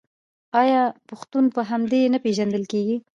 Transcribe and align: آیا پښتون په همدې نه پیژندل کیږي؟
آیا 0.61 0.83
پښتون 1.09 1.45
په 1.55 1.61
همدې 1.69 2.01
نه 2.13 2.19
پیژندل 2.25 2.63
کیږي؟ 2.71 2.97